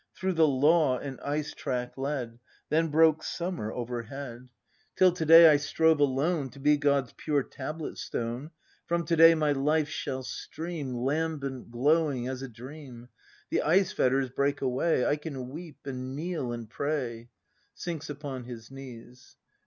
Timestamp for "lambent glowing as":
10.95-12.41